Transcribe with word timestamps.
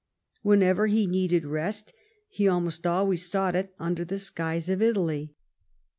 When 0.41 0.63
ever 0.63 0.87
he 0.87 1.05
needed 1.05 1.45
rest 1.45 1.93
he 2.27 2.47
almost 2.47 2.87
always 2.87 3.29
sought 3.29 3.55
it 3.55 3.75
under 3.77 4.03
the 4.03 4.17
skies 4.17 4.67
of 4.67 4.81
Italy. 4.81 5.35